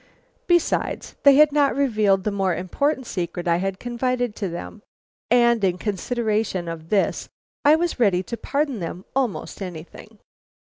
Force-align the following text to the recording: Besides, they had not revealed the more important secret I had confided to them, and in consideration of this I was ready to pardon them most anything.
Besides, 0.47 1.13
they 1.21 1.35
had 1.35 1.51
not 1.51 1.75
revealed 1.75 2.23
the 2.23 2.31
more 2.31 2.55
important 2.55 3.05
secret 3.05 3.47
I 3.47 3.57
had 3.57 3.79
confided 3.79 4.35
to 4.37 4.49
them, 4.49 4.81
and 5.29 5.63
in 5.63 5.77
consideration 5.77 6.67
of 6.67 6.89
this 6.89 7.29
I 7.63 7.75
was 7.75 7.99
ready 7.99 8.23
to 8.23 8.35
pardon 8.35 8.79
them 8.79 9.05
most 9.15 9.61
anything. 9.61 10.17